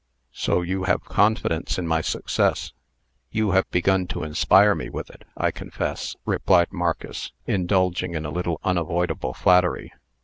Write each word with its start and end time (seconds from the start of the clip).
"So 0.33 0.63
you 0.63 0.85
have 0.85 1.05
confidence 1.05 1.77
in 1.77 1.85
my 1.87 2.01
success?" 2.01 2.73
"You 3.29 3.51
have 3.51 3.69
begun 3.69 4.07
to 4.07 4.23
inspire 4.23 4.73
me 4.73 4.89
with 4.89 5.11
it, 5.11 5.25
I 5.37 5.51
confess," 5.51 6.15
replied 6.25 6.73
Marcus, 6.73 7.31
indulging 7.45 8.15
in 8.15 8.25
a 8.25 8.31
little 8.31 8.59
unavoidable 8.63 9.35
flattery. 9.35 9.93